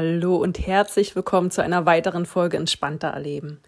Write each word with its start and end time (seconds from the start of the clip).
Hallo 0.00 0.36
und 0.36 0.64
herzlich 0.64 1.16
willkommen 1.16 1.50
zu 1.50 1.60
einer 1.60 1.84
weiteren 1.84 2.24
Folge 2.24 2.56
Entspannter 2.56 3.08
Erleben. 3.08 3.58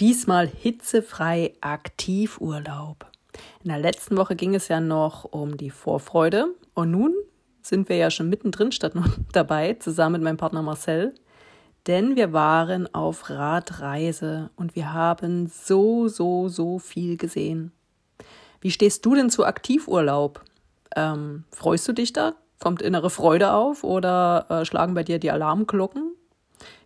Diesmal 0.00 0.48
hitzefrei 0.48 1.52
Aktivurlaub. 1.60 3.04
In 3.62 3.68
der 3.68 3.78
letzten 3.78 4.16
Woche 4.16 4.36
ging 4.36 4.54
es 4.54 4.68
ja 4.68 4.80
noch 4.80 5.24
um 5.24 5.58
die 5.58 5.68
Vorfreude 5.68 6.46
und 6.72 6.92
nun 6.92 7.14
sind 7.60 7.90
wir 7.90 7.96
ja 7.96 8.10
schon 8.10 8.30
mittendrin 8.30 8.72
statt 8.72 8.94
noch 8.94 9.06
dabei, 9.32 9.74
zusammen 9.74 10.12
mit 10.14 10.22
meinem 10.22 10.38
Partner 10.38 10.62
Marcel. 10.62 11.14
Denn 11.86 12.16
wir 12.16 12.32
waren 12.32 12.94
auf 12.94 13.28
Radreise 13.28 14.48
und 14.56 14.76
wir 14.76 14.94
haben 14.94 15.46
so, 15.46 16.08
so, 16.08 16.48
so 16.48 16.78
viel 16.78 17.18
gesehen. 17.18 17.70
Wie 18.62 18.70
stehst 18.70 19.04
du 19.04 19.14
denn 19.14 19.28
zu 19.28 19.44
Aktivurlaub? 19.44 20.42
Ähm, 20.96 21.44
freust 21.50 21.86
du 21.86 21.92
dich 21.92 22.14
da? 22.14 22.32
Kommt 22.58 22.82
innere 22.82 23.10
Freude 23.10 23.52
auf 23.52 23.84
oder 23.84 24.46
äh, 24.48 24.64
schlagen 24.64 24.94
bei 24.94 25.02
dir 25.02 25.18
die 25.18 25.30
Alarmglocken? 25.30 26.14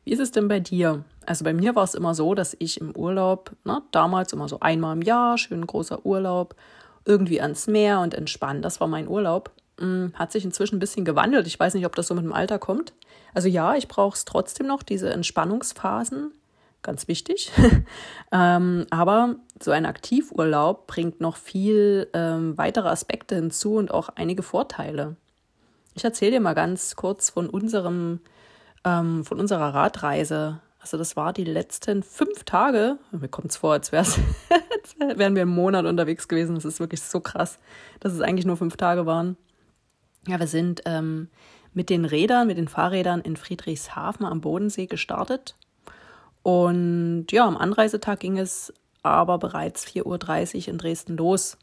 Wie 0.05 0.13
ist 0.13 0.21
es 0.21 0.33
denn 0.33 0.49
bei 0.49 0.61
dir? 0.61 1.05
Also 1.27 1.45
bei 1.45 1.53
mir 1.53 1.77
war 1.77 1.85
es 1.85 1.95
immer 1.95 2.15
so, 2.15 2.35
dass 2.35 2.57
ich 2.59 2.81
im 2.81 2.97
Urlaub, 2.97 3.53
na, 3.65 3.83
damals 3.93 4.33
immer 4.33 4.49
so 4.49 4.61
einmal 4.61 4.97
im 4.97 5.03
Jahr, 5.03 5.39
schön 5.39 5.67
großer 5.67 6.05
Urlaub, 6.05 6.57
irgendwie 7.05 7.41
ans 7.41 7.67
Meer 7.67 8.01
und 8.01 8.15
entspannen. 8.15 8.63
Das 8.63 8.81
war 8.81 8.89
mein 8.89 9.09
Urlaub. 9.09 9.53
Hm, 9.79 10.13
hat 10.15 10.33
sich 10.33 10.45
inzwischen 10.45 10.77
ein 10.77 10.81
bisschen 10.81 11.05
gewandelt. 11.05 11.47
Ich 11.47 11.59
weiß 11.59 11.75
nicht, 11.75 11.87
ob 11.87 11.95
das 11.95 12.09
so 12.09 12.15
mit 12.15 12.25
dem 12.25 12.33
Alter 12.33 12.59
kommt. 12.59 12.93
Also 13.35 13.49
ja, 13.49 13.75
ich 13.75 13.89
brauche 13.89 14.17
es 14.17 14.25
trotzdem 14.25 14.67
noch, 14.67 14.83
diese 14.83 15.11
Entspannungsphasen. 15.11 16.33
Ganz 16.83 17.09
wichtig. 17.09 17.53
ähm, 18.33 18.87
aber 18.91 19.37
so 19.63 19.71
ein 19.71 19.85
Aktivurlaub 19.87 20.87
bringt 20.87 21.21
noch 21.21 21.37
viel 21.37 22.09
ähm, 22.15 22.57
weitere 22.57 22.89
Aspekte 22.89 23.35
hinzu 23.35 23.75
und 23.75 23.93
auch 23.93 24.09
einige 24.15 24.43
Vorteile. 24.43 25.17
Ich 25.95 26.05
erzähle 26.05 26.33
dir 26.33 26.41
mal 26.41 26.55
ganz 26.55 26.97
kurz 26.97 27.31
von 27.31 27.49
unserem 27.49 28.21
ähm, 28.85 29.25
von 29.25 29.41
unserer 29.41 29.75
Radreise. 29.75 30.61
Also 30.81 30.97
das 30.97 31.17
war 31.17 31.33
die 31.33 31.45
letzten 31.45 32.03
fünf 32.03 32.45
Tage. 32.45 32.99
Mir 33.11 33.29
kommt 33.29 33.51
es 33.51 33.59
vor, 33.59 33.73
als, 33.73 33.93
als 33.93 34.17
wären 34.99 35.35
wir 35.35 35.43
einen 35.43 35.55
Monat 35.55 35.85
unterwegs 35.85 36.27
gewesen. 36.27 36.55
Das 36.55 36.65
ist 36.65 36.81
wirklich 36.81 37.03
so 37.03 37.21
krass, 37.21 37.59
dass 38.01 38.15
es 38.15 38.23
eigentlich 38.23 38.47
nur 38.47 38.57
fünf 38.57 38.77
Tage 38.77 39.05
waren. 39.05 39.37
Ja, 40.27 40.39
wir 40.39 40.47
sind 40.47 40.83
ähm, 40.87 41.29
mit 41.75 41.91
den 41.91 42.05
Rädern, 42.05 42.47
mit 42.47 42.57
den 42.57 42.69
Fahrrädern 42.69 43.21
in 43.21 43.37
Friedrichshafen 43.37 44.25
am 44.25 44.41
Bodensee 44.41 44.87
gestartet. 44.87 45.55
Und 46.43 47.27
ja, 47.31 47.47
am 47.47 47.59
Anreisetag 47.59 48.21
ging 48.21 48.39
es 48.39 48.73
aber 49.03 49.39
bereits 49.39 49.87
4.30 49.87 50.63
Uhr 50.63 50.69
in 50.69 50.79
Dresden 50.79 51.17
los. 51.17 51.59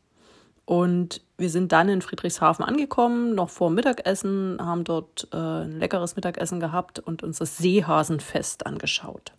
Und 0.67 1.21
wir 1.37 1.49
sind 1.49 1.71
dann 1.71 1.87
in 1.87 2.01
Friedrichshafen 2.01 2.65
angekommen, 2.65 3.33
noch 3.35 3.49
vor 3.49 3.69
Mittagessen, 3.69 4.57
haben 4.59 4.83
dort 4.83 5.29
äh, 5.31 5.37
ein 5.37 5.79
leckeres 5.79 6.17
Mittagessen 6.17 6.59
gehabt 6.59 6.99
und 6.99 7.23
uns 7.23 7.37
das 7.37 7.57
Seehasenfest 7.57 8.65
angeschaut. 8.65 9.31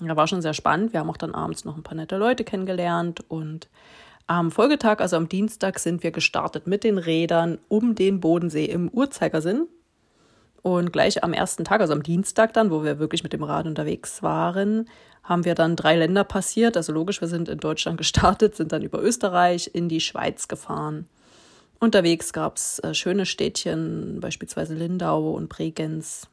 Da 0.00 0.14
war 0.16 0.26
schon 0.26 0.42
sehr 0.42 0.52
spannend. 0.52 0.92
Wir 0.92 1.00
haben 1.00 1.08
auch 1.08 1.16
dann 1.16 1.34
abends 1.34 1.64
noch 1.64 1.78
ein 1.78 1.82
paar 1.82 1.94
nette 1.94 2.18
Leute 2.18 2.44
kennengelernt 2.44 3.24
und 3.26 3.70
am 4.26 4.50
Folgetag, 4.50 5.00
also 5.00 5.16
am 5.16 5.30
Dienstag, 5.30 5.78
sind 5.78 6.02
wir 6.02 6.10
gestartet 6.10 6.66
mit 6.66 6.84
den 6.84 6.98
Rädern 6.98 7.58
um 7.68 7.94
den 7.94 8.20
Bodensee 8.20 8.66
im 8.66 8.90
Uhrzeigersinn. 8.90 9.66
Und 10.60 10.92
gleich 10.92 11.24
am 11.24 11.32
ersten 11.32 11.64
Tag, 11.64 11.80
also 11.80 11.94
am 11.94 12.02
Dienstag 12.02 12.52
dann, 12.52 12.70
wo 12.70 12.84
wir 12.84 12.98
wirklich 12.98 13.22
mit 13.22 13.32
dem 13.32 13.44
Rad 13.44 13.66
unterwegs 13.66 14.22
waren, 14.22 14.90
haben 15.24 15.44
wir 15.44 15.54
dann 15.54 15.74
drei 15.74 15.96
Länder 15.96 16.22
passiert. 16.22 16.76
Also 16.76 16.92
logisch, 16.92 17.20
wir 17.20 17.28
sind 17.28 17.48
in 17.48 17.58
Deutschland 17.58 17.98
gestartet, 17.98 18.54
sind 18.54 18.72
dann 18.72 18.82
über 18.82 19.02
Österreich 19.02 19.70
in 19.72 19.88
die 19.88 20.00
Schweiz 20.00 20.48
gefahren. 20.48 21.08
Unterwegs 21.80 22.32
gab 22.32 22.56
es 22.56 22.78
äh, 22.78 22.94
schöne 22.94 23.26
Städtchen, 23.26 24.20
beispielsweise 24.20 24.74
Lindau 24.74 25.32
und 25.32 25.48
Bregenz. 25.48 26.28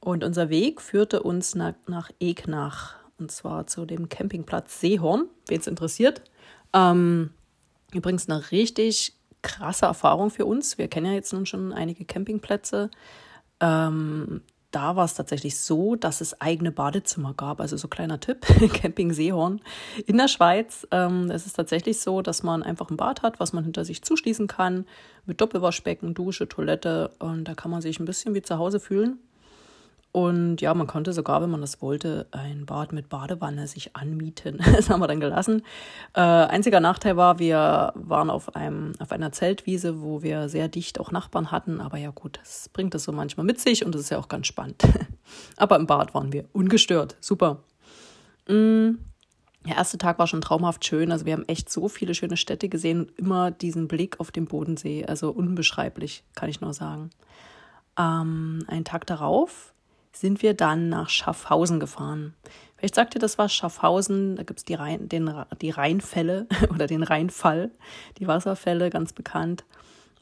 Und 0.00 0.24
unser 0.24 0.50
Weg 0.50 0.80
führte 0.80 1.22
uns 1.22 1.54
nach, 1.54 1.74
nach 1.86 2.10
Egnach, 2.20 2.96
und 3.18 3.30
zwar 3.30 3.66
zu 3.66 3.86
dem 3.86 4.08
Campingplatz 4.08 4.80
Seehorn, 4.80 5.28
wen 5.46 5.60
es 5.60 5.66
interessiert. 5.66 6.22
Ähm, 6.74 7.30
übrigens 7.92 8.28
eine 8.28 8.50
richtig 8.50 9.14
krasse 9.40 9.86
Erfahrung 9.86 10.30
für 10.30 10.44
uns. 10.44 10.76
Wir 10.76 10.88
kennen 10.88 11.06
ja 11.06 11.12
jetzt 11.12 11.32
nun 11.32 11.46
schon 11.46 11.72
einige 11.72 12.04
Campingplätze. 12.04 12.90
Ähm, 13.60 14.42
da 14.74 14.96
war 14.96 15.04
es 15.04 15.14
tatsächlich 15.14 15.56
so, 15.58 15.94
dass 15.94 16.20
es 16.20 16.40
eigene 16.40 16.72
Badezimmer 16.72 17.34
gab. 17.34 17.60
Also 17.60 17.76
so 17.76 17.86
kleiner 17.88 18.18
Tipp, 18.18 18.40
Camping 18.74 19.12
Seehorn 19.12 19.60
in 20.06 20.16
der 20.18 20.28
Schweiz. 20.28 20.86
Ähm, 20.90 21.30
es 21.30 21.46
ist 21.46 21.54
tatsächlich 21.54 22.00
so, 22.00 22.22
dass 22.22 22.42
man 22.42 22.62
einfach 22.62 22.90
ein 22.90 22.96
Bad 22.96 23.22
hat, 23.22 23.38
was 23.38 23.52
man 23.52 23.64
hinter 23.64 23.84
sich 23.84 24.02
zuschließen 24.02 24.48
kann, 24.48 24.86
mit 25.26 25.40
Doppelwaschbecken, 25.40 26.14
Dusche, 26.14 26.48
Toilette. 26.48 27.12
Und 27.18 27.44
da 27.44 27.54
kann 27.54 27.70
man 27.70 27.82
sich 27.82 28.00
ein 28.00 28.04
bisschen 28.04 28.34
wie 28.34 28.42
zu 28.42 28.58
Hause 28.58 28.80
fühlen. 28.80 29.18
Und 30.14 30.60
ja, 30.60 30.72
man 30.74 30.86
konnte 30.86 31.12
sogar, 31.12 31.42
wenn 31.42 31.50
man 31.50 31.60
das 31.60 31.82
wollte, 31.82 32.28
ein 32.30 32.66
Bad 32.66 32.92
mit 32.92 33.08
Badewanne 33.08 33.66
sich 33.66 33.96
anmieten. 33.96 34.60
Das 34.76 34.88
haben 34.88 35.00
wir 35.00 35.08
dann 35.08 35.18
gelassen. 35.18 35.62
Äh, 36.14 36.20
einziger 36.20 36.78
Nachteil 36.78 37.16
war, 37.16 37.40
wir 37.40 37.92
waren 37.96 38.30
auf, 38.30 38.54
einem, 38.54 38.92
auf 39.00 39.10
einer 39.10 39.32
Zeltwiese, 39.32 40.02
wo 40.02 40.22
wir 40.22 40.48
sehr 40.48 40.68
dicht 40.68 41.00
auch 41.00 41.10
Nachbarn 41.10 41.50
hatten. 41.50 41.80
Aber 41.80 41.98
ja 41.98 42.10
gut, 42.10 42.38
das 42.40 42.68
bringt 42.68 42.94
das 42.94 43.02
so 43.02 43.10
manchmal 43.10 43.44
mit 43.44 43.58
sich 43.58 43.84
und 43.84 43.92
das 43.92 44.02
ist 44.02 44.10
ja 44.10 44.18
auch 44.18 44.28
ganz 44.28 44.46
spannend. 44.46 44.84
Aber 45.56 45.74
im 45.74 45.88
Bad 45.88 46.14
waren 46.14 46.32
wir 46.32 46.44
ungestört. 46.52 47.16
Super. 47.18 47.64
Mm. 48.46 48.98
Der 49.66 49.76
erste 49.76 49.98
Tag 49.98 50.20
war 50.20 50.28
schon 50.28 50.42
traumhaft 50.42 50.84
schön. 50.84 51.10
Also 51.10 51.26
wir 51.26 51.32
haben 51.32 51.48
echt 51.48 51.72
so 51.72 51.88
viele 51.88 52.14
schöne 52.14 52.36
Städte 52.36 52.68
gesehen 52.68 53.00
und 53.00 53.18
immer 53.18 53.50
diesen 53.50 53.88
Blick 53.88 54.20
auf 54.20 54.30
den 54.30 54.44
Bodensee. 54.44 55.06
Also 55.06 55.32
unbeschreiblich, 55.32 56.22
kann 56.36 56.50
ich 56.50 56.60
nur 56.60 56.72
sagen. 56.72 57.10
Ähm, 57.98 58.64
einen 58.68 58.84
Tag 58.84 59.06
darauf 59.06 59.73
sind 60.14 60.42
wir 60.42 60.54
dann 60.54 60.88
nach 60.88 61.08
Schaffhausen 61.08 61.80
gefahren. 61.80 62.34
Vielleicht 62.76 62.94
sagt 62.94 63.14
ihr 63.14 63.20
das 63.20 63.38
was, 63.38 63.52
Schaffhausen, 63.52 64.36
da 64.36 64.42
gibt 64.42 64.60
es 64.60 64.64
die, 64.64 64.74
Rhein, 64.74 65.08
die 65.08 65.70
Rheinfälle 65.70 66.46
oder 66.70 66.86
den 66.86 67.02
Rheinfall, 67.02 67.70
die 68.18 68.26
Wasserfälle, 68.26 68.90
ganz 68.90 69.12
bekannt. 69.12 69.64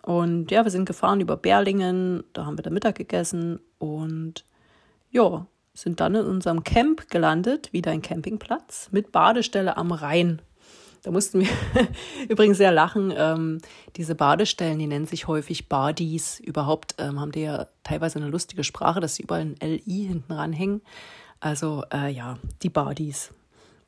Und 0.02 0.50
ja, 0.50 0.64
wir 0.64 0.70
sind 0.70 0.86
gefahren 0.86 1.20
über 1.20 1.36
Berlingen, 1.36 2.24
da 2.32 2.46
haben 2.46 2.58
wir 2.58 2.62
dann 2.62 2.72
Mittag 2.72 2.96
gegessen 2.96 3.60
und 3.78 4.44
ja, 5.10 5.46
sind 5.74 6.00
dann 6.00 6.14
in 6.14 6.26
unserem 6.26 6.64
Camp 6.64 7.08
gelandet, 7.08 7.72
wieder 7.72 7.92
ein 7.92 8.02
Campingplatz 8.02 8.88
mit 8.90 9.12
Badestelle 9.12 9.76
am 9.76 9.92
Rhein. 9.92 10.42
Da 11.02 11.10
mussten 11.10 11.40
wir 11.40 11.48
übrigens 12.28 12.58
sehr 12.58 12.72
lachen. 12.72 13.12
Ähm, 13.16 13.58
diese 13.96 14.14
Badestellen, 14.14 14.78
die 14.78 14.86
nennen 14.86 15.06
sich 15.06 15.26
häufig 15.26 15.68
Badis. 15.68 16.38
Überhaupt 16.38 16.94
ähm, 16.98 17.20
haben 17.20 17.32
die 17.32 17.42
ja 17.42 17.66
teilweise 17.82 18.18
eine 18.18 18.28
lustige 18.28 18.64
Sprache, 18.64 19.00
dass 19.00 19.16
sie 19.16 19.24
überall 19.24 19.40
ein 19.40 19.56
LI 19.60 20.06
hinten 20.06 20.32
ranhängen. 20.32 20.80
Also 21.40 21.82
äh, 21.92 22.12
ja, 22.12 22.38
die 22.62 22.70
Badis. 22.70 23.30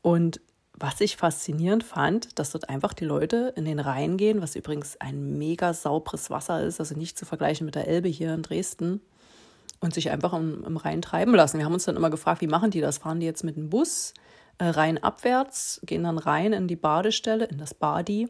Und 0.02 0.40
was 0.76 1.00
ich 1.00 1.16
faszinierend 1.16 1.84
fand, 1.84 2.36
dass 2.38 2.50
dort 2.50 2.68
einfach 2.68 2.94
die 2.94 3.04
Leute 3.04 3.52
in 3.54 3.64
den 3.64 3.78
Rhein 3.78 4.16
gehen, 4.16 4.42
was 4.42 4.56
übrigens 4.56 5.00
ein 5.00 5.38
mega 5.38 5.72
sauberes 5.72 6.30
Wasser 6.30 6.62
ist, 6.62 6.80
also 6.80 6.96
nicht 6.96 7.16
zu 7.16 7.24
vergleichen 7.24 7.64
mit 7.64 7.76
der 7.76 7.86
Elbe 7.86 8.08
hier 8.08 8.34
in 8.34 8.42
Dresden, 8.42 9.00
und 9.80 9.94
sich 9.94 10.10
einfach 10.10 10.32
im, 10.32 10.64
im 10.64 10.76
Rhein 10.76 11.02
treiben 11.02 11.34
lassen. 11.34 11.58
Wir 11.58 11.66
haben 11.66 11.74
uns 11.74 11.84
dann 11.84 11.96
immer 11.96 12.10
gefragt, 12.10 12.40
wie 12.40 12.46
machen 12.46 12.70
die 12.70 12.80
das? 12.80 12.98
Fahren 12.98 13.20
die 13.20 13.26
jetzt 13.26 13.44
mit 13.44 13.56
dem 13.56 13.70
Bus? 13.70 14.14
Äh, 14.58 14.66
rein 14.66 15.02
abwärts, 15.02 15.80
gehen 15.84 16.04
dann 16.04 16.18
rein 16.18 16.52
in 16.52 16.68
die 16.68 16.76
Badestelle, 16.76 17.44
in 17.44 17.58
das 17.58 17.74
Badi 17.74 18.28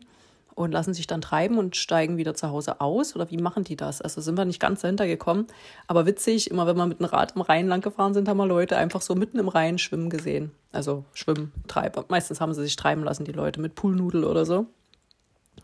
und 0.55 0.73
lassen 0.73 0.95
sich 0.95 1.07
dann 1.07 1.21
treiben 1.21 1.59
und 1.59 1.77
steigen 1.77 2.17
wieder 2.17 2.35
zu 2.35 2.49
Hause 2.49 2.81
aus? 2.81 3.15
Oder 3.17 3.31
wie 3.31 3.37
machen 3.37 3.65
die 3.65 3.77
das? 3.77 4.01
Also 4.01 4.21
sind 4.21 4.39
wir 4.39 4.45
nicht 4.45 4.61
ganz 4.61 4.81
dahinter 4.83 5.07
gekommen. 5.07 5.47
Aber 5.87 6.07
witzig, 6.07 6.51
immer 6.51 6.67
wenn 6.67 6.77
wir 6.77 6.87
mit 6.87 7.01
dem 7.01 7.07
Rad 7.07 7.35
im 7.35 7.43
Rhein 7.43 7.67
lang 7.67 7.81
gefahren 7.81 8.15
sind, 8.15 8.29
haben 8.29 8.37
wir 8.37 8.47
Leute 8.47 8.77
einfach 8.77 9.03
so 9.03 9.15
mitten 9.15 9.39
im 9.39 9.49
Rhein 9.49 9.79
schwimmen 9.79 10.11
gesehen. 10.11 10.53
Also 10.73 11.05
schwimmen, 11.13 11.53
treiben. 11.67 12.05
Meistens 12.09 12.41
haben 12.41 12.55
sie 12.55 12.63
sich 12.63 12.77
treiben 12.77 13.05
lassen, 13.05 13.25
die 13.25 13.33
Leute 13.33 13.61
mit 13.61 13.75
Poolnudel 13.75 14.25
oder 14.25 14.45
so. 14.45 14.67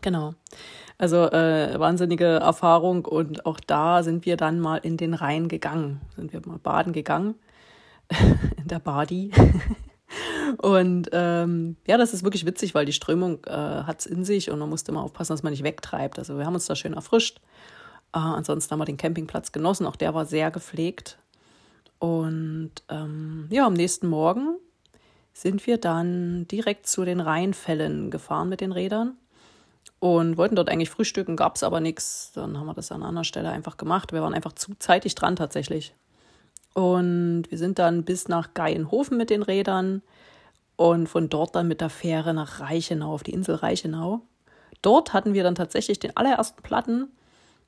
Genau. 0.01 0.33
Also 0.97 1.31
äh, 1.31 1.79
wahnsinnige 1.79 2.25
Erfahrung 2.25 3.05
und 3.05 3.45
auch 3.45 3.59
da 3.59 4.03
sind 4.03 4.25
wir 4.25 4.37
dann 4.37 4.59
mal 4.59 4.77
in 4.77 4.97
den 4.97 5.13
Rhein 5.13 5.47
gegangen. 5.47 6.01
Sind 6.15 6.33
wir 6.33 6.41
mal 6.45 6.59
baden 6.59 6.93
gegangen. 6.93 7.35
in 8.57 8.67
der 8.67 8.79
Badi. 8.79 9.31
Und 10.57 11.09
ähm, 11.11 11.75
ja, 11.87 11.97
das 11.97 12.13
ist 12.13 12.23
wirklich 12.23 12.45
witzig, 12.45 12.73
weil 12.73 12.85
die 12.85 12.93
Strömung 12.93 13.43
äh, 13.45 13.51
hat 13.51 14.01
es 14.01 14.05
in 14.05 14.23
sich 14.25 14.49
und 14.49 14.59
man 14.59 14.69
musste 14.69 14.91
immer 14.91 15.03
aufpassen, 15.03 15.33
dass 15.33 15.43
man 15.43 15.51
nicht 15.51 15.63
wegtreibt. 15.63 16.19
Also 16.19 16.37
wir 16.37 16.45
haben 16.45 16.53
uns 16.53 16.65
da 16.65 16.75
schön 16.75 16.93
erfrischt. 16.93 17.39
Äh, 18.13 18.19
ansonsten 18.19 18.71
haben 18.71 18.79
wir 18.79 18.85
den 18.85 18.97
Campingplatz 18.97 19.51
genossen. 19.51 19.85
Auch 19.85 19.95
der 19.95 20.13
war 20.13 20.25
sehr 20.25 20.51
gepflegt. 20.51 21.17
Und 21.99 22.71
ähm, 22.89 23.47
ja, 23.49 23.67
am 23.67 23.73
nächsten 23.73 24.07
Morgen 24.07 24.57
sind 25.33 25.65
wir 25.67 25.77
dann 25.77 26.47
direkt 26.47 26.87
zu 26.87 27.05
den 27.05 27.19
Rheinfällen 27.19 28.11
gefahren 28.11 28.49
mit 28.49 28.61
den 28.61 28.71
Rädern 28.71 29.17
und 29.99 30.35
wollten 30.35 30.55
dort 30.55 30.69
eigentlich 30.69 30.89
frühstücken, 30.89 31.35
gab 31.35 31.55
es 31.55 31.63
aber 31.63 31.79
nichts. 31.79 32.31
Dann 32.33 32.57
haben 32.57 32.65
wir 32.65 32.73
das 32.73 32.91
an 32.91 33.03
anderer 33.03 33.23
Stelle 33.23 33.51
einfach 33.51 33.77
gemacht. 33.77 34.13
Wir 34.13 34.21
waren 34.21 34.33
einfach 34.33 34.53
zu 34.53 34.73
zeitig 34.79 35.13
dran 35.13 35.35
tatsächlich. 35.35 35.93
Und 36.73 37.43
wir 37.49 37.57
sind 37.57 37.79
dann 37.79 38.03
bis 38.03 38.27
nach 38.27 38.53
Geienhofen 38.53 39.17
mit 39.17 39.29
den 39.29 39.43
Rädern 39.43 40.01
und 40.81 41.05
von 41.05 41.29
dort 41.29 41.55
dann 41.55 41.67
mit 41.67 41.79
der 41.79 41.91
Fähre 41.91 42.33
nach 42.33 42.59
Reichenau, 42.59 43.13
auf 43.13 43.21
die 43.21 43.33
Insel 43.33 43.53
Reichenau. 43.53 44.21
Dort 44.81 45.13
hatten 45.13 45.35
wir 45.35 45.43
dann 45.43 45.53
tatsächlich 45.53 45.99
den 45.99 46.17
allerersten 46.17 46.63
Platten. 46.63 47.09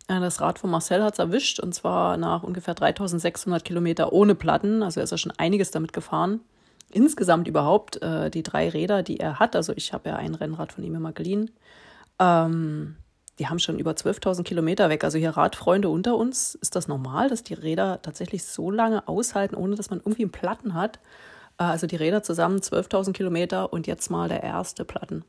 Äh, 0.07 0.19
das 0.19 0.41
Rad 0.41 0.57
von 0.57 0.71
Marcel 0.71 1.03
hat 1.03 1.13
es 1.13 1.19
erwischt 1.19 1.59
und 1.59 1.75
zwar 1.75 2.17
nach 2.17 2.41
ungefähr 2.41 2.73
3600 2.73 3.63
Kilometer 3.63 4.13
ohne 4.13 4.33
Platten. 4.33 4.81
Also 4.81 4.99
er 4.99 5.03
ist 5.03 5.11
ja 5.11 5.19
schon 5.19 5.33
einiges 5.37 5.69
damit 5.69 5.93
gefahren. 5.93 6.39
Insgesamt 6.89 7.47
überhaupt 7.47 8.01
äh, 8.01 8.31
die 8.31 8.41
drei 8.41 8.67
Räder, 8.67 9.03
die 9.03 9.19
er 9.19 9.37
hat. 9.37 9.55
Also 9.55 9.73
ich 9.75 9.93
habe 9.93 10.09
ja 10.09 10.15
ein 10.15 10.33
Rennrad 10.33 10.73
von 10.73 10.83
ihm 10.83 10.95
immer 10.95 11.11
geliehen. 11.11 11.51
Ähm, 12.17 12.95
die 13.37 13.47
haben 13.47 13.59
schon 13.59 13.77
über 13.77 13.91
12.000 13.91 14.41
Kilometer 14.41 14.89
weg. 14.89 15.03
Also 15.03 15.19
hier 15.19 15.37
Radfreunde 15.37 15.89
unter 15.89 16.17
uns, 16.17 16.55
ist 16.55 16.75
das 16.75 16.87
normal, 16.87 17.29
dass 17.29 17.43
die 17.43 17.53
Räder 17.53 18.01
tatsächlich 18.01 18.43
so 18.43 18.71
lange 18.71 19.07
aushalten, 19.07 19.53
ohne 19.53 19.75
dass 19.75 19.91
man 19.91 19.99
irgendwie 19.99 20.23
einen 20.23 20.31
Platten 20.31 20.73
hat? 20.73 20.99
Äh, 21.57 21.63
also 21.63 21.87
die 21.87 21.95
Räder 21.95 22.23
zusammen 22.23 22.59
12.000 22.59 23.13
Kilometer 23.13 23.73
und 23.73 23.87
jetzt 23.87 24.09
mal 24.09 24.29
der 24.29 24.43
erste 24.43 24.85
Platten. 24.85 25.23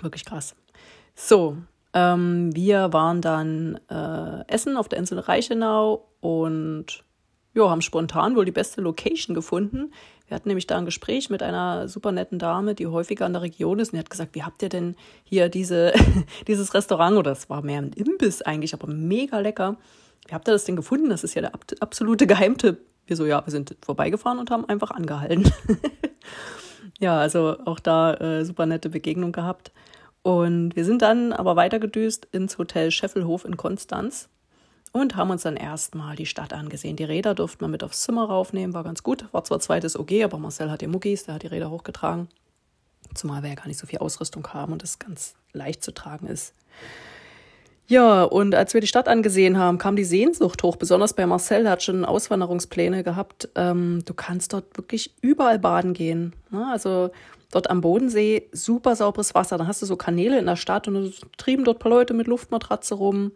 Wirklich 0.00 0.24
krass. 0.24 0.54
So, 1.14 1.56
ähm, 1.92 2.54
wir 2.54 2.92
waren 2.92 3.20
dann 3.20 3.80
äh, 3.90 4.46
essen 4.46 4.76
auf 4.76 4.88
der 4.88 4.98
Insel 4.98 5.18
Reichenau 5.18 6.08
und 6.20 7.04
ja, 7.54 7.68
haben 7.70 7.82
spontan 7.82 8.36
wohl 8.36 8.44
die 8.44 8.52
beste 8.52 8.80
Location 8.80 9.34
gefunden. 9.34 9.92
Wir 10.28 10.34
hatten 10.34 10.48
nämlich 10.48 10.66
da 10.66 10.76
ein 10.76 10.84
Gespräch 10.84 11.30
mit 11.30 11.42
einer 11.42 11.88
super 11.88 12.12
netten 12.12 12.38
Dame, 12.38 12.74
die 12.74 12.86
häufiger 12.86 13.26
in 13.26 13.32
der 13.32 13.42
Region 13.42 13.78
ist. 13.78 13.88
Und 13.88 13.94
die 13.94 14.00
hat 14.00 14.10
gesagt, 14.10 14.34
wie 14.34 14.42
habt 14.42 14.62
ihr 14.62 14.68
denn 14.68 14.94
hier 15.24 15.48
diese, 15.48 15.92
dieses 16.46 16.74
Restaurant, 16.74 17.16
oder 17.16 17.32
es 17.32 17.48
war 17.48 17.62
mehr 17.62 17.80
ein 17.80 17.92
Imbiss 17.94 18.42
eigentlich, 18.42 18.74
aber 18.74 18.86
mega 18.86 19.40
lecker. 19.40 19.76
Wie 20.26 20.34
habt 20.34 20.46
ihr 20.46 20.52
das 20.52 20.64
denn 20.64 20.76
gefunden? 20.76 21.08
Das 21.08 21.24
ist 21.24 21.34
ja 21.34 21.42
der 21.42 21.52
absolute 21.80 22.26
Geheimtipp. 22.26 22.78
Wir 23.08 23.16
so, 23.16 23.26
ja, 23.26 23.44
wir 23.44 23.50
sind 23.50 23.76
vorbeigefahren 23.82 24.38
und 24.38 24.50
haben 24.50 24.68
einfach 24.68 24.90
angehalten. 24.90 25.50
ja, 27.00 27.18
also 27.18 27.56
auch 27.64 27.80
da 27.80 28.14
äh, 28.14 28.44
super 28.44 28.66
nette 28.66 28.90
Begegnung 28.90 29.32
gehabt. 29.32 29.72
Und 30.22 30.76
wir 30.76 30.84
sind 30.84 31.02
dann 31.02 31.32
aber 31.32 31.56
weitergedüst 31.56 32.28
ins 32.32 32.58
Hotel 32.58 32.90
Scheffelhof 32.90 33.44
in 33.44 33.56
Konstanz 33.56 34.28
und 34.92 35.16
haben 35.16 35.30
uns 35.30 35.42
dann 35.42 35.56
erstmal 35.56 36.16
die 36.16 36.26
Stadt 36.26 36.52
angesehen. 36.52 36.96
Die 36.96 37.04
Räder 37.04 37.34
durften 37.34 37.62
wir 37.62 37.68
mit 37.68 37.82
aufs 37.82 38.02
Zimmer 38.02 38.26
raufnehmen, 38.26 38.74
war 38.74 38.84
ganz 38.84 39.02
gut. 39.02 39.32
War 39.32 39.44
zwar 39.44 39.60
zweites 39.60 39.98
OG, 39.98 40.24
aber 40.24 40.38
Marcel 40.38 40.70
hat 40.70 40.80
die 40.80 40.86
Muckis, 40.86 41.24
der 41.24 41.34
hat 41.34 41.42
die 41.42 41.48
Räder 41.48 41.70
hochgetragen. 41.70 42.28
Zumal 43.14 43.42
wir 43.42 43.48
ja 43.48 43.54
gar 43.54 43.68
nicht 43.68 43.78
so 43.78 43.86
viel 43.86 44.00
Ausrüstung 44.00 44.46
haben 44.48 44.72
und 44.72 44.82
es 44.82 44.98
ganz 44.98 45.34
leicht 45.52 45.82
zu 45.82 45.92
tragen 45.92 46.26
ist. 46.26 46.54
Ja, 47.90 48.22
und 48.24 48.54
als 48.54 48.74
wir 48.74 48.82
die 48.82 48.86
Stadt 48.86 49.08
angesehen 49.08 49.56
haben, 49.56 49.78
kam 49.78 49.96
die 49.96 50.04
Sehnsucht 50.04 50.62
hoch, 50.62 50.76
besonders 50.76 51.14
bei 51.14 51.24
Marcel, 51.24 51.68
hat 51.70 51.82
schon 51.82 52.04
Auswanderungspläne 52.04 53.02
gehabt. 53.02 53.48
Ähm, 53.54 54.02
du 54.04 54.12
kannst 54.12 54.52
dort 54.52 54.76
wirklich 54.76 55.14
überall 55.22 55.58
baden 55.58 55.94
gehen. 55.94 56.34
Ne? 56.50 56.66
Also 56.70 57.08
dort 57.50 57.70
am 57.70 57.80
Bodensee 57.80 58.46
super 58.52 58.94
sauberes 58.94 59.34
Wasser. 59.34 59.56
Dann 59.56 59.66
hast 59.66 59.80
du 59.80 59.86
so 59.86 59.96
Kanäle 59.96 60.38
in 60.38 60.44
der 60.44 60.56
Stadt 60.56 60.86
und 60.86 60.94
du 60.94 61.10
trieben 61.38 61.64
dort 61.64 61.78
ein 61.78 61.80
paar 61.80 61.90
Leute 61.90 62.12
mit 62.12 62.26
Luftmatratze 62.26 62.94
rum. 62.94 63.32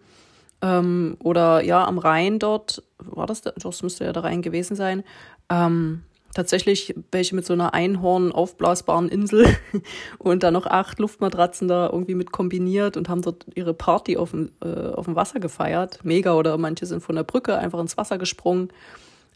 Ähm, 0.61 1.17
oder 1.21 1.63
ja, 1.65 1.87
am 1.87 1.97
Rhein 1.97 2.39
dort, 2.39 2.83
war 2.99 3.27
das, 3.27 3.41
das 3.41 3.83
müsste 3.83 4.05
ja 4.05 4.13
der 4.13 4.25
Rhein 4.25 4.43
gewesen 4.43 4.77
sein, 4.77 5.03
ähm, 5.49 6.03
tatsächlich 6.35 6.95
welche 7.11 7.35
mit 7.35 7.45
so 7.45 7.53
einer 7.53 7.75
Einhorn 7.75 8.33
aufblasbaren 8.33 9.09
Insel 9.09 9.47
und 10.19 10.43
dann 10.43 10.55
noch 10.55 10.67
acht 10.67 10.99
Luftmatratzen 10.99 11.69
da 11.69 11.89
irgendwie 11.91 12.15
mit 12.15 12.33
kombiniert 12.33 12.97
und 12.97 13.09
haben 13.09 13.23
dort 13.23 13.47
ihre 13.55 13.75
Party 13.75 14.17
auf 14.17 14.31
dem, 14.31 14.51
äh, 14.63 14.93
auf 14.93 15.05
dem 15.05 15.17
Wasser 15.17 15.41
gefeiert. 15.41 16.01
Mega, 16.03 16.35
oder 16.35 16.57
manche 16.59 16.87
sind 16.87 17.03
von 17.03 17.17
der 17.17 17.25
Brücke 17.25 17.59
einfach 17.59 17.81
ins 17.81 17.97
Wasser 17.97 18.19
gesprungen. 18.19 18.69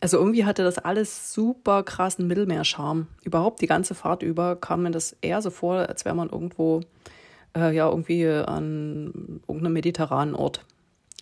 Also 0.00 0.18
irgendwie 0.18 0.44
hatte 0.44 0.62
das 0.62 0.78
alles 0.78 1.32
super 1.32 1.82
krassen 1.82 2.26
Mittelmeerscharme. 2.26 3.06
Überhaupt 3.24 3.62
die 3.62 3.66
ganze 3.66 3.94
Fahrt 3.94 4.22
über 4.22 4.56
kam 4.56 4.82
mir 4.82 4.90
das 4.90 5.16
eher 5.22 5.40
so 5.40 5.50
vor, 5.50 5.88
als 5.88 6.04
wäre 6.04 6.14
man 6.14 6.28
irgendwo, 6.28 6.82
äh, 7.56 7.74
ja, 7.74 7.88
irgendwie 7.88 8.26
an 8.26 9.40
irgendeinem 9.48 9.72
mediterranen 9.72 10.34
Ort. 10.34 10.64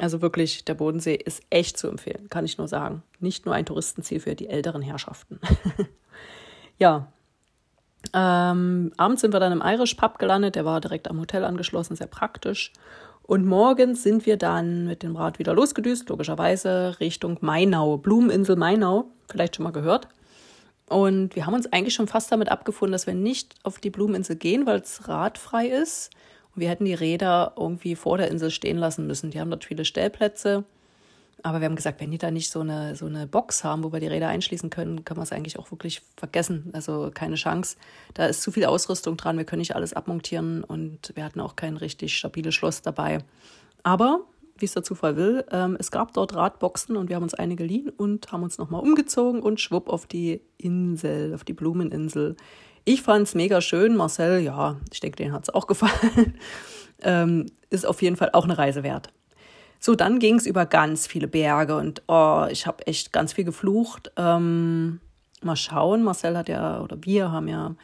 Also 0.01 0.23
wirklich, 0.23 0.65
der 0.65 0.75
Bodensee 0.75 1.15
ist 1.15 1.43
echt 1.51 1.79
zu 1.79 1.89
empfehlen, 1.89 2.29
kann 2.29 2.45
ich 2.45 2.59
nur 2.59 2.67
sagen. 2.67 3.03
Nicht 3.21 3.47
nur 3.47 3.55
ein 3.55 3.67
Touristenziel 3.67 4.21
für 4.21 4.35
die 4.35 4.49
älteren 4.49 4.83
Herrschaften. 4.83 5.39
ja. 6.79 7.13
Ähm, 8.13 8.93
abends 8.97 9.21
sind 9.23 9.33
wir 9.33 9.41
dann 9.41 9.53
im 9.53 9.63
Irish 9.65 9.95
Pub 9.95 10.19
gelandet, 10.19 10.57
der 10.57 10.65
war 10.65 10.81
direkt 10.81 11.09
am 11.09 11.21
Hotel 11.21 11.45
angeschlossen, 11.45 11.97
sehr 11.97 12.07
praktisch. 12.07 12.73
Und 13.23 13.47
morgens 13.47 14.03
sind 14.03 14.27
wir 14.27 14.37
dann 14.37 14.87
mit 14.87 15.03
dem 15.03 15.17
Rad 15.17 15.39
wieder 15.39 15.55
losgedüst, 15.55 16.11
logischerweise 16.11 16.97
Richtung 17.01 17.39
Mainau, 17.41 17.97
Blumeninsel 17.97 18.57
Mainau, 18.57 19.07
vielleicht 19.31 19.57
schon 19.57 19.63
mal 19.63 19.71
gehört. 19.71 20.09
Und 20.89 21.35
wir 21.35 21.47
haben 21.47 21.55
uns 21.55 21.73
eigentlich 21.73 21.95
schon 21.95 22.09
fast 22.09 22.31
damit 22.31 22.51
abgefunden, 22.51 22.93
dass 22.93 23.07
wir 23.07 23.15
nicht 23.15 23.55
auf 23.63 23.79
die 23.79 23.89
Blumeninsel 23.89 24.37
gehen, 24.37 24.67
weil 24.67 24.81
es 24.81 25.09
radfrei 25.09 25.69
ist 25.69 26.11
wir 26.57 26.69
hätten 26.69 26.85
die 26.85 26.95
Räder 26.95 27.55
irgendwie 27.57 27.97
vor 27.97 28.19
der 28.19 28.31
Insel 28.31 28.51
stehen 28.51 28.79
lassen 28.79 29.07
müssen. 29.07 29.31
Die 29.31 29.41
haben 29.41 29.51
dort 29.51 29.65
viele 29.65 29.85
Stellplätze. 29.85 30.65
Aber 31.43 31.61
wir 31.61 31.67
haben 31.67 31.77
gesagt, 31.77 32.01
wenn 32.01 32.11
die 32.11 32.19
da 32.19 32.31
nicht 32.31 32.51
so 32.51 32.61
eine, 32.61 32.97
so 32.97 33.05
eine 33.05 33.27
Box 33.27 33.65
haben, 33.65 33.85
wo 33.85 33.93
wir 33.93 34.01
die 34.01 34.07
Räder 34.07 34.29
einschließen 34.29 34.71
können, 34.71 35.05
kann 35.05 35.19
man 35.19 35.25
es 35.25 35.33
eigentlich 35.33 35.59
auch 35.59 35.71
wirklich 35.71 36.01
vergessen. 36.17 36.71
Also 36.73 37.11
keine 37.13 37.35
Chance. 37.35 37.77
Da 38.15 38.25
ist 38.27 38.41
zu 38.41 38.51
viel 38.51 38.65
Ausrüstung 38.65 39.19
dran. 39.19 39.37
Wir 39.37 39.45
können 39.45 39.61
nicht 39.61 39.77
alles 39.77 39.93
abmontieren 39.93 40.65
und 40.65 41.13
wir 41.15 41.23
hatten 41.23 41.41
auch 41.41 41.55
kein 41.55 41.77
richtig 41.77 42.17
stabiles 42.17 42.55
Schloss 42.55 42.81
dabei. 42.81 43.19
Aber, 43.83 44.21
wie 44.57 44.65
es 44.65 44.73
der 44.73 44.85
Zufall 44.85 45.17
will, 45.17 45.45
ähm, 45.51 45.77
es 45.79 45.91
gab 45.91 46.15
dort 46.15 46.35
Radboxen 46.35 46.97
und 46.97 47.11
wir 47.11 47.17
haben 47.17 47.25
uns 47.25 47.35
eine 47.35 47.57
geliehen 47.57 47.91
und 47.91 48.33
haben 48.33 48.43
uns 48.43 48.57
nochmal 48.57 48.81
umgezogen 48.81 49.43
und 49.43 49.61
schwupp 49.61 49.91
auf 49.91 50.07
die 50.07 50.41
Insel, 50.57 51.35
auf 51.35 51.45
die 51.45 51.53
Blumeninsel 51.53 52.37
ich 52.85 53.03
fand 53.03 53.27
es 53.27 53.35
mega 53.35 53.61
schön. 53.61 53.97
Marcel, 53.97 54.41
ja, 54.41 54.77
ich 54.93 55.01
denke, 55.01 55.17
den 55.17 55.33
hat 55.33 55.45
es 55.45 55.55
auch 55.55 55.67
gefallen. 55.67 56.39
ähm, 57.03 57.47
ist 57.71 57.87
auf 57.87 58.03
jeden 58.03 58.17
Fall 58.17 58.31
auch 58.33 58.45
eine 58.45 58.59
Reise 58.59 58.83
wert. 58.83 59.13
So, 59.81 59.95
dann 59.95 60.19
ging 60.19 60.37
es 60.37 60.47
über 60.47 60.65
ganz 60.65 61.07
viele 61.07 61.29
Berge 61.29 61.77
und 61.77 62.03
oh, 62.09 62.47
ich 62.51 62.67
habe 62.67 62.87
echt 62.87 63.13
ganz 63.13 63.35
viel 63.35 63.45
geflucht. 63.45 64.13
Ähm, 64.17 65.01
mal 65.43 65.57
schauen, 65.57 66.03
Marcel 66.03 66.37
hat 66.37 66.49
ja, 66.49 66.81
oder 66.81 66.97
wir 67.03 67.31
haben 67.31 67.49
ja 67.49 67.75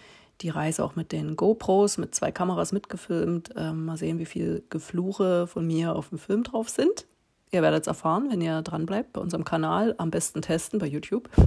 die 0.40 0.48
Reise 0.48 0.82
auch 0.82 0.96
mit 0.96 1.12
den 1.12 1.36
GoPros, 1.36 1.98
mit 1.98 2.14
zwei 2.14 2.32
Kameras 2.32 2.72
mitgefilmt. 2.72 3.50
Ähm, 3.56 3.84
mal 3.84 3.98
sehen, 3.98 4.18
wie 4.18 4.26
viel 4.26 4.64
Gefluche 4.70 5.46
von 5.46 5.66
mir 5.66 5.94
auf 5.94 6.08
dem 6.08 6.18
Film 6.18 6.42
drauf 6.42 6.70
sind. 6.70 7.06
Ihr 7.52 7.62
werdet 7.62 7.82
es 7.82 7.86
erfahren, 7.86 8.28
wenn 8.30 8.40
ihr 8.40 8.62
dran 8.62 8.86
bleibt 8.86 9.12
bei 9.12 9.20
unserem 9.20 9.44
Kanal. 9.44 9.94
Am 9.98 10.10
besten 10.10 10.40
testen 10.40 10.78
bei 10.78 10.86
YouTube. 10.86 11.28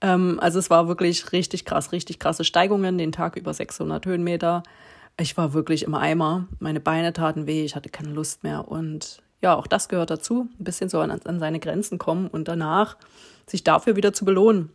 Ähm, 0.00 0.38
also 0.40 0.58
es 0.58 0.70
war 0.70 0.88
wirklich 0.88 1.32
richtig 1.32 1.64
krass, 1.64 1.92
richtig 1.92 2.18
krasse 2.18 2.44
Steigungen, 2.44 2.98
den 2.98 3.12
Tag 3.12 3.36
über 3.36 3.54
600 3.54 4.04
Höhenmeter. 4.06 4.62
Ich 5.18 5.36
war 5.36 5.52
wirklich 5.52 5.84
im 5.84 5.94
Eimer. 5.94 6.48
Meine 6.58 6.80
Beine 6.80 7.12
taten 7.12 7.46
weh, 7.46 7.64
ich 7.64 7.76
hatte 7.76 7.88
keine 7.88 8.10
Lust 8.10 8.42
mehr. 8.42 8.68
Und 8.68 9.22
ja, 9.40 9.54
auch 9.54 9.66
das 9.66 9.88
gehört 9.88 10.10
dazu. 10.10 10.48
Ein 10.58 10.64
bisschen 10.64 10.88
so 10.88 11.00
an, 11.00 11.10
an 11.10 11.38
seine 11.38 11.60
Grenzen 11.60 11.98
kommen 11.98 12.28
und 12.28 12.48
danach 12.48 12.96
sich 13.46 13.62
dafür 13.62 13.96
wieder 13.96 14.12
zu 14.12 14.24
belohnen. 14.24 14.70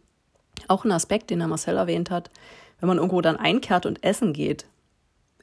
Auch 0.67 0.85
ein 0.85 0.91
Aspekt, 0.91 1.29
den 1.29 1.39
der 1.39 1.47
Marcel 1.47 1.77
erwähnt 1.77 2.11
hat, 2.11 2.29
wenn 2.79 2.87
man 2.87 2.97
irgendwo 2.97 3.21
dann 3.21 3.37
einkehrt 3.37 3.85
und 3.85 4.03
essen 4.03 4.33
geht, 4.33 4.65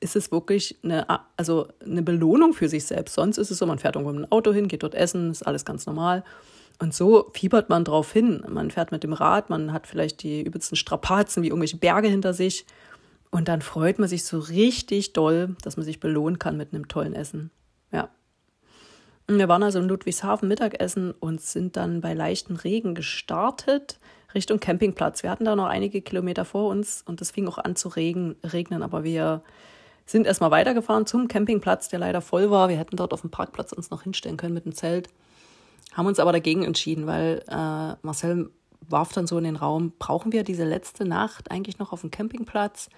ist 0.00 0.16
es 0.16 0.30
wirklich 0.30 0.76
eine, 0.82 1.06
also 1.36 1.68
eine 1.84 2.02
Belohnung 2.02 2.52
für 2.52 2.68
sich 2.68 2.84
selbst. 2.84 3.14
Sonst 3.14 3.38
ist 3.38 3.50
es 3.50 3.58
so, 3.58 3.66
man 3.66 3.78
fährt 3.78 3.96
irgendwo 3.96 4.12
mit 4.12 4.24
dem 4.24 4.32
Auto 4.32 4.52
hin, 4.52 4.68
geht 4.68 4.82
dort 4.82 4.94
essen, 4.94 5.30
ist 5.30 5.46
alles 5.46 5.64
ganz 5.64 5.86
normal. 5.86 6.22
Und 6.78 6.94
so 6.94 7.30
fiebert 7.32 7.68
man 7.68 7.84
drauf 7.84 8.12
hin. 8.12 8.44
Man 8.48 8.70
fährt 8.70 8.92
mit 8.92 9.02
dem 9.02 9.12
Rad, 9.12 9.48
man 9.50 9.72
hat 9.72 9.86
vielleicht 9.86 10.22
die 10.22 10.42
übelsten 10.42 10.76
Strapazen 10.76 11.42
wie 11.42 11.48
irgendwelche 11.48 11.78
Berge 11.78 12.08
hinter 12.08 12.34
sich. 12.34 12.66
Und 13.30 13.48
dann 13.48 13.62
freut 13.62 13.98
man 13.98 14.08
sich 14.08 14.24
so 14.24 14.38
richtig 14.38 15.12
doll, 15.12 15.56
dass 15.62 15.76
man 15.76 15.84
sich 15.84 16.00
belohnen 16.00 16.38
kann 16.38 16.56
mit 16.56 16.72
einem 16.72 16.88
tollen 16.88 17.14
Essen. 17.14 17.50
Ja. 17.92 18.10
Wir 19.26 19.48
waren 19.48 19.62
also 19.62 19.78
in 19.78 19.88
Ludwigshafen 19.88 20.48
Mittagessen 20.48 21.12
und 21.12 21.40
sind 21.40 21.76
dann 21.76 22.00
bei 22.00 22.14
leichten 22.14 22.56
Regen 22.56 22.94
gestartet 22.94 23.98
Richtung 24.34 24.60
Campingplatz. 24.60 25.22
Wir 25.22 25.30
hatten 25.30 25.44
da 25.44 25.56
noch 25.56 25.66
einige 25.66 26.02
Kilometer 26.02 26.44
vor 26.44 26.68
uns 26.68 27.02
und 27.02 27.20
es 27.20 27.30
fing 27.30 27.48
auch 27.48 27.58
an 27.58 27.74
zu 27.74 27.88
regen, 27.88 28.36
regnen, 28.44 28.82
aber 28.82 29.02
wir 29.02 29.42
sind 30.04 30.26
erstmal 30.26 30.50
weitergefahren 30.52 31.06
zum 31.06 31.26
Campingplatz, 31.26 31.88
der 31.88 31.98
leider 31.98 32.20
voll 32.20 32.50
war. 32.50 32.68
Wir 32.68 32.76
hätten 32.76 32.96
dort 32.96 33.12
auf 33.12 33.22
dem 33.22 33.30
Parkplatz 33.30 33.72
uns 33.72 33.90
noch 33.90 34.02
hinstellen 34.02 34.36
können 34.36 34.54
mit 34.54 34.64
dem 34.64 34.74
Zelt. 34.74 35.08
Haben 35.92 36.06
uns 36.06 36.18
aber 36.18 36.32
dagegen 36.32 36.62
entschieden, 36.62 37.06
weil 37.06 37.42
äh, 37.48 37.96
Marcel 38.02 38.50
warf 38.88 39.12
dann 39.12 39.26
so 39.26 39.38
in 39.38 39.44
den 39.44 39.56
Raum, 39.56 39.92
brauchen 39.98 40.32
wir 40.32 40.44
diese 40.44 40.64
letzte 40.64 41.04
Nacht 41.04 41.50
eigentlich 41.50 41.78
noch 41.78 41.92
auf 41.92 42.02
dem 42.02 42.10
Campingplatz? 42.10 42.88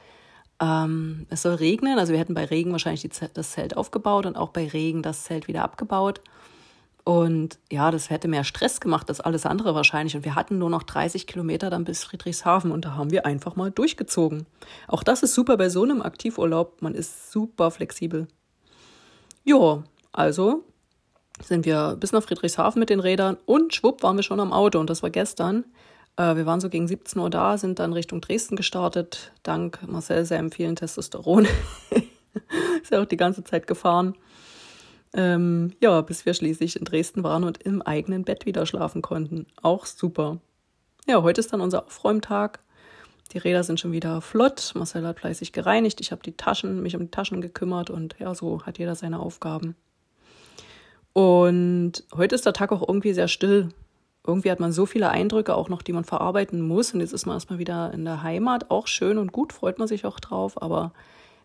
Ähm, 0.60 1.26
es 1.30 1.42
soll 1.42 1.54
regnen, 1.54 1.98
also 1.98 2.12
wir 2.12 2.20
hätten 2.20 2.34
bei 2.34 2.44
Regen 2.44 2.72
wahrscheinlich 2.72 3.08
das 3.34 3.50
Zelt 3.52 3.76
aufgebaut 3.76 4.26
und 4.26 4.36
auch 4.36 4.50
bei 4.50 4.66
Regen 4.66 5.02
das 5.02 5.24
Zelt 5.24 5.48
wieder 5.48 5.62
abgebaut. 5.62 6.20
Und 7.04 7.58
ja, 7.72 7.90
das 7.90 8.10
hätte 8.10 8.28
mehr 8.28 8.44
Stress 8.44 8.80
gemacht 8.80 9.08
als 9.08 9.20
alles 9.20 9.46
andere 9.46 9.74
wahrscheinlich. 9.74 10.14
Und 10.14 10.26
wir 10.26 10.34
hatten 10.34 10.58
nur 10.58 10.68
noch 10.68 10.82
30 10.82 11.26
Kilometer 11.26 11.70
dann 11.70 11.84
bis 11.84 12.04
Friedrichshafen 12.04 12.70
und 12.70 12.84
da 12.84 12.96
haben 12.96 13.10
wir 13.10 13.24
einfach 13.24 13.56
mal 13.56 13.70
durchgezogen. 13.70 14.44
Auch 14.88 15.02
das 15.02 15.22
ist 15.22 15.32
super 15.32 15.56
bei 15.56 15.70
so 15.70 15.84
einem 15.84 16.02
Aktivurlaub. 16.02 16.82
Man 16.82 16.94
ist 16.94 17.32
super 17.32 17.70
flexibel. 17.70 18.28
Ja, 19.44 19.84
also 20.12 20.64
sind 21.42 21.64
wir 21.64 21.96
bis 21.98 22.12
nach 22.12 22.22
Friedrichshafen 22.22 22.80
mit 22.80 22.90
den 22.90 23.00
Rädern 23.00 23.36
und 23.46 23.74
schwupp 23.74 24.02
waren 24.02 24.16
wir 24.16 24.22
schon 24.22 24.40
am 24.40 24.52
Auto. 24.52 24.78
Und 24.78 24.90
das 24.90 25.02
war 25.02 25.10
gestern. 25.10 25.64
Äh, 26.16 26.36
wir 26.36 26.46
waren 26.46 26.60
so 26.60 26.68
gegen 26.68 26.88
17 26.88 27.20
Uhr 27.20 27.30
da, 27.30 27.56
sind 27.58 27.78
dann 27.78 27.92
Richtung 27.92 28.20
Dresden 28.20 28.56
gestartet. 28.56 29.32
Dank 29.42 29.80
Marcel 29.86 30.24
seinem 30.24 30.50
vielen 30.50 30.76
Testosteron. 30.76 31.46
ist 32.82 32.90
ja 32.90 33.00
auch 33.00 33.06
die 33.06 33.16
ganze 33.16 33.44
Zeit 33.44 33.66
gefahren. 33.66 34.14
Ähm, 35.14 35.74
ja, 35.80 36.00
bis 36.02 36.26
wir 36.26 36.34
schließlich 36.34 36.76
in 36.76 36.84
Dresden 36.84 37.24
waren 37.24 37.44
und 37.44 37.62
im 37.62 37.80
eigenen 37.80 38.24
Bett 38.24 38.44
wieder 38.44 38.66
schlafen 38.66 39.00
konnten. 39.00 39.46
Auch 39.62 39.86
super. 39.86 40.38
Ja, 41.06 41.22
heute 41.22 41.40
ist 41.40 41.52
dann 41.52 41.62
unser 41.62 41.86
Aufräumtag. 41.86 42.60
Die 43.32 43.38
Räder 43.38 43.62
sind 43.62 43.80
schon 43.80 43.92
wieder 43.92 44.20
flott. 44.20 44.72
Marcel 44.74 45.06
hat 45.06 45.20
fleißig 45.20 45.52
gereinigt. 45.52 46.00
Ich 46.00 46.12
habe 46.12 46.22
die 46.22 46.36
Taschen, 46.36 46.82
mich 46.82 46.96
um 46.96 47.02
die 47.02 47.10
Taschen 47.10 47.40
gekümmert 47.40 47.90
und 47.90 48.16
ja, 48.18 48.34
so 48.34 48.62
hat 48.64 48.78
jeder 48.78 48.94
seine 48.94 49.20
Aufgaben. 49.20 49.76
Und 51.12 52.04
heute 52.14 52.34
ist 52.34 52.46
der 52.46 52.52
Tag 52.52 52.72
auch 52.72 52.86
irgendwie 52.86 53.12
sehr 53.12 53.28
still. 53.28 53.70
Irgendwie 54.26 54.50
hat 54.50 54.60
man 54.60 54.72
so 54.72 54.86
viele 54.86 55.10
Eindrücke 55.10 55.54
auch 55.54 55.68
noch, 55.68 55.82
die 55.82 55.92
man 55.92 56.04
verarbeiten 56.04 56.60
muss. 56.60 56.92
Und 56.92 57.00
jetzt 57.00 57.12
ist 57.12 57.26
man 57.26 57.36
erstmal 57.36 57.58
wieder 57.58 57.92
in 57.92 58.04
der 58.04 58.22
Heimat. 58.22 58.70
Auch 58.70 58.86
schön 58.86 59.18
und 59.18 59.32
gut, 59.32 59.52
freut 59.52 59.78
man 59.78 59.88
sich 59.88 60.04
auch 60.04 60.20
drauf. 60.20 60.60
Aber 60.60 60.92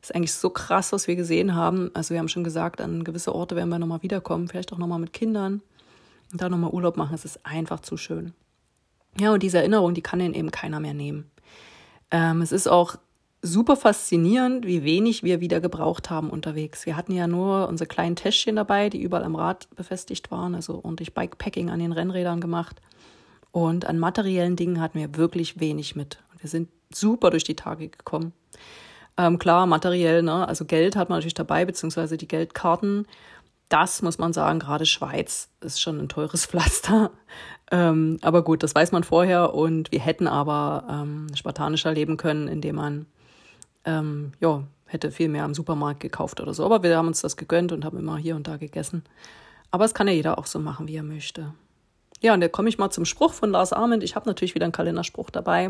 ist 0.04 0.14
eigentlich 0.14 0.34
so 0.34 0.50
krass, 0.50 0.92
was 0.92 1.08
wir 1.08 1.16
gesehen 1.16 1.56
haben. 1.56 1.90
Also 1.94 2.12
wir 2.12 2.20
haben 2.20 2.28
schon 2.28 2.44
gesagt, 2.44 2.82
an 2.82 3.04
gewisse 3.04 3.34
Orte 3.34 3.56
werden 3.56 3.70
wir 3.70 3.80
nochmal 3.80 4.04
wiederkommen, 4.04 4.50
vielleicht 4.50 4.74
auch 4.74 4.78
nochmal 4.78 5.00
mit 5.00 5.14
Kindern 5.14 5.62
und 6.32 6.42
da 6.42 6.50
nochmal 6.50 6.72
Urlaub 6.72 6.98
machen. 6.98 7.16
Es 7.16 7.26
ist 7.26 7.46
einfach 7.46 7.80
zu 7.80 7.96
schön. 7.96 8.34
Ja, 9.18 9.32
und 9.32 9.44
diese 9.44 9.60
Erinnerung, 9.60 9.94
die 9.94 10.02
kann 10.02 10.20
den 10.20 10.34
eben 10.34 10.52
keiner 10.52 10.80
mehr 10.80 10.94
nehmen. 10.94 11.32
Ähm, 12.12 12.42
es 12.42 12.52
ist 12.52 12.68
auch 12.68 12.98
super 13.44 13.76
faszinierend, 13.76 14.66
wie 14.66 14.84
wenig 14.84 15.22
wir 15.22 15.42
wieder 15.42 15.60
gebraucht 15.60 16.10
haben 16.10 16.30
unterwegs. 16.30 16.86
Wir 16.86 16.96
hatten 16.96 17.12
ja 17.12 17.28
nur 17.28 17.68
unsere 17.68 17.88
kleinen 17.88 18.16
Täschchen 18.16 18.56
dabei, 18.56 18.90
die 18.90 19.02
überall 19.02 19.26
am 19.26 19.36
Rad 19.36 19.68
befestigt 19.76 20.32
waren, 20.32 20.56
also 20.56 20.80
ordentlich 20.84 21.14
Bikepacking 21.14 21.70
an 21.70 21.80
den 21.80 21.92
Rennrädern 21.92 22.40
gemacht. 22.40 22.82
Und 23.52 23.86
an 23.86 24.00
materiellen 24.00 24.56
Dingen 24.56 24.82
hatten 24.82 24.98
wir 24.98 25.16
wirklich 25.18 25.60
wenig 25.60 25.96
mit. 25.96 26.20
Wir 26.40 26.50
sind 26.50 26.70
super 26.92 27.30
durch 27.30 27.44
die 27.44 27.56
Tage 27.56 27.90
gekommen. 27.90 28.32
Ähm, 29.18 29.38
klar, 29.38 29.68
materiell, 29.68 30.24
ne? 30.24 30.48
also 30.48 30.66
Geld 30.66 30.96
hat 30.96 31.10
man 31.10 31.18
natürlich 31.18 31.36
dabei, 31.36 31.66
beziehungsweise 31.66 32.18
die 32.18 32.28
Geldkarten. 32.28 33.06
Das 33.68 34.02
muss 34.02 34.18
man 34.18 34.34
sagen, 34.34 34.60
gerade 34.60 34.86
Schweiz 34.86 35.50
ist 35.60 35.82
schon 35.82 36.00
ein 36.00 36.10
teures 36.10 36.46
Pflaster. 36.48 37.12
Ähm, 37.72 38.20
aber 38.22 38.44
gut, 38.44 38.64
das 38.64 38.74
weiß 38.74 38.94
man 38.94 39.04
vorher 39.04 39.54
und 39.54 39.92
wir 39.92 40.00
hätten 40.00 40.28
aber 40.28 40.88
ähm, 40.90 41.28
spartanischer 41.36 41.94
leben 41.94 42.18
können, 42.18 42.48
indem 42.48 42.78
man 42.78 43.06
ähm, 43.86 44.34
ja, 44.40 44.64
hätte 44.86 45.12
viel 45.12 45.30
mehr 45.30 45.44
am 45.44 45.54
Supermarkt 45.54 46.00
gekauft 46.00 46.40
oder 46.42 46.54
so. 46.54 46.66
Aber 46.66 46.84
wir 46.84 46.98
haben 46.98 47.08
uns 47.08 47.22
das 47.22 47.38
gegönnt 47.38 47.72
und 47.72 47.86
haben 47.86 47.98
immer 47.98 48.18
hier 48.18 48.36
und 48.36 48.48
da 48.48 48.58
gegessen. 48.58 49.04
Aber 49.72 49.86
es 49.86 49.94
kann 49.94 50.08
ja 50.08 50.14
jeder 50.14 50.38
auch 50.38 50.46
so 50.46 50.60
machen, 50.60 50.88
wie 50.88 50.96
er 50.96 51.04
möchte. 51.04 51.54
Ja, 52.22 52.34
und 52.34 52.42
da 52.42 52.48
komme 52.48 52.70
ich 52.70 52.78
mal 52.78 52.92
zum 52.92 53.06
Spruch 53.06 53.34
von 53.34 53.52
Lars 53.52 53.74
Arment. 53.74 54.04
Ich 54.04 54.16
habe 54.16 54.30
natürlich 54.30 54.56
wieder 54.56 54.66
einen 54.66 54.72
Kalenderspruch 54.72 55.30
dabei. 55.30 55.70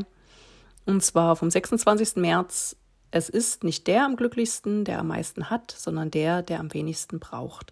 Und 0.85 1.01
zwar 1.01 1.35
vom 1.35 1.49
26. 1.49 2.17
März 2.17 2.75
es 3.15 3.29
ist 3.29 3.63
nicht 3.63 3.85
der 3.85 4.05
am 4.05 4.15
glücklichsten, 4.15 4.85
der 4.85 4.97
am 4.97 5.09
meisten 5.09 5.51
hat, 5.51 5.69
sondern 5.69 6.09
der, 6.09 6.41
der 6.41 6.59
am 6.59 6.73
wenigsten 6.73 7.19
braucht. 7.19 7.71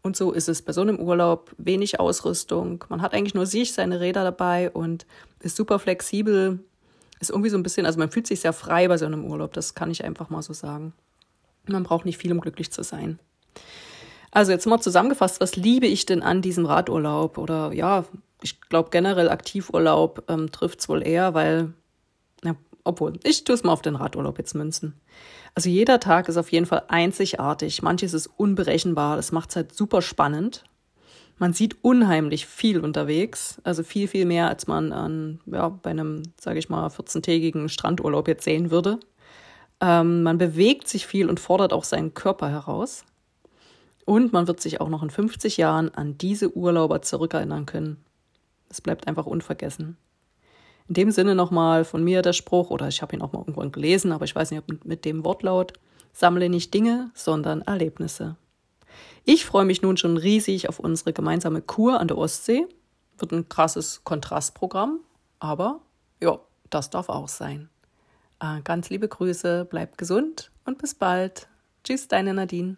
Und 0.00 0.16
so 0.16 0.32
ist 0.32 0.48
es 0.48 0.62
bei 0.62 0.72
so 0.72 0.80
einem 0.80 0.98
Urlaub. 0.98 1.54
Wenig 1.58 2.00
Ausrüstung. 2.00 2.84
Man 2.88 3.02
hat 3.02 3.12
eigentlich 3.12 3.34
nur 3.34 3.44
sich, 3.44 3.74
seine 3.74 4.00
Räder 4.00 4.24
dabei 4.24 4.70
und 4.70 5.04
ist 5.40 5.56
super 5.56 5.78
flexibel. 5.78 6.60
Ist 7.20 7.30
irgendwie 7.30 7.50
so 7.50 7.56
ein 7.56 7.62
bisschen, 7.62 7.86
also 7.86 7.98
man 7.98 8.10
fühlt 8.10 8.26
sich 8.26 8.40
sehr 8.40 8.52
frei 8.52 8.88
bei 8.88 8.96
so 8.96 9.06
einem 9.06 9.24
Urlaub. 9.24 9.52
Das 9.52 9.74
kann 9.74 9.90
ich 9.90 10.04
einfach 10.04 10.30
mal 10.30 10.42
so 10.42 10.52
sagen. 10.52 10.92
Man 11.66 11.82
braucht 11.82 12.04
nicht 12.04 12.18
viel, 12.18 12.32
um 12.32 12.40
glücklich 12.40 12.70
zu 12.70 12.82
sein. 12.82 13.18
Also 14.30 14.52
jetzt 14.52 14.66
mal 14.66 14.80
zusammengefasst, 14.80 15.40
was 15.40 15.56
liebe 15.56 15.86
ich 15.86 16.06
denn 16.06 16.22
an 16.22 16.42
diesem 16.42 16.66
Radurlaub? 16.66 17.38
Oder 17.38 17.72
ja, 17.72 18.04
ich 18.42 18.60
glaube 18.60 18.90
generell 18.90 19.28
Aktivurlaub 19.28 20.24
ähm, 20.28 20.52
trifft 20.52 20.80
es 20.80 20.88
wohl 20.88 21.06
eher, 21.06 21.34
weil 21.34 21.72
ja, 22.44 22.54
obwohl, 22.84 23.18
ich 23.24 23.44
tue 23.44 23.54
es 23.54 23.64
mal 23.64 23.72
auf 23.72 23.82
den 23.82 23.96
Radurlaub 23.96 24.38
jetzt 24.38 24.54
münzen. 24.54 24.94
Also 25.54 25.68
jeder 25.70 25.98
Tag 25.98 26.28
ist 26.28 26.36
auf 26.36 26.52
jeden 26.52 26.66
Fall 26.66 26.84
einzigartig. 26.88 27.82
Manches 27.82 28.14
ist 28.14 28.28
unberechenbar. 28.28 29.16
Das 29.16 29.32
macht 29.32 29.50
es 29.50 29.56
halt 29.56 29.74
super 29.74 30.02
spannend. 30.02 30.64
Man 31.38 31.52
sieht 31.52 31.82
unheimlich 31.82 32.46
viel 32.46 32.80
unterwegs. 32.80 33.60
Also 33.64 33.82
viel, 33.82 34.08
viel 34.08 34.24
mehr, 34.24 34.48
als 34.48 34.66
man 34.66 34.92
an, 34.92 35.40
ja, 35.46 35.68
bei 35.68 35.90
einem, 35.90 36.22
sage 36.38 36.58
ich 36.58 36.68
mal, 36.68 36.88
14-tägigen 36.88 37.68
Strandurlaub 37.68 38.26
jetzt 38.28 38.44
sehen 38.44 38.70
würde. 38.70 38.98
Ähm, 39.80 40.22
man 40.24 40.38
bewegt 40.38 40.88
sich 40.88 41.06
viel 41.06 41.28
und 41.28 41.38
fordert 41.38 41.72
auch 41.72 41.84
seinen 41.84 42.14
Körper 42.14 42.50
heraus. 42.50 43.04
Und 44.04 44.32
man 44.32 44.48
wird 44.48 44.60
sich 44.60 44.80
auch 44.80 44.88
noch 44.88 45.02
in 45.02 45.10
50 45.10 45.58
Jahren 45.58 45.94
an 45.94 46.18
diese 46.18 46.56
Urlauber 46.56 47.02
zurückerinnern 47.02 47.66
können. 47.66 47.98
Das 48.68 48.80
bleibt 48.80 49.06
einfach 49.06 49.26
unvergessen. 49.26 49.96
In 50.88 50.94
dem 50.94 51.10
Sinne 51.10 51.34
nochmal 51.34 51.84
von 51.84 52.02
mir 52.02 52.22
der 52.22 52.32
Spruch, 52.32 52.70
oder 52.70 52.88
ich 52.88 53.02
habe 53.02 53.14
ihn 53.14 53.22
auch 53.22 53.32
mal 53.32 53.40
irgendwo 53.40 53.60
gelesen, 53.68 54.10
aber 54.10 54.24
ich 54.24 54.34
weiß 54.34 54.50
nicht, 54.50 54.60
ob 54.60 54.68
mit, 54.68 54.84
mit 54.86 55.04
dem 55.04 55.24
Wortlaut, 55.24 55.74
sammle 56.12 56.48
nicht 56.48 56.72
Dinge, 56.72 57.10
sondern 57.14 57.60
Erlebnisse. 57.62 58.36
Ich 59.24 59.44
freue 59.44 59.64
mich 59.64 59.82
nun 59.82 59.96
schon 59.96 60.16
riesig 60.16 60.68
auf 60.68 60.78
unsere 60.78 61.12
gemeinsame 61.12 61.60
Kur 61.62 62.00
an 62.00 62.08
der 62.08 62.18
Ostsee. 62.18 62.66
Wird 63.18 63.32
ein 63.32 63.48
krasses 63.48 64.02
Kontrastprogramm, 64.04 65.00
aber 65.38 65.80
ja, 66.20 66.38
das 66.70 66.90
darf 66.90 67.08
auch 67.08 67.28
sein. 67.28 67.68
Äh, 68.40 68.60
ganz 68.62 68.90
liebe 68.90 69.08
Grüße, 69.08 69.64
bleibt 69.64 69.98
gesund 69.98 70.50
und 70.64 70.78
bis 70.78 70.94
bald. 70.94 71.48
Tschüss, 71.84 72.08
deine 72.08 72.34
Nadine. 72.34 72.76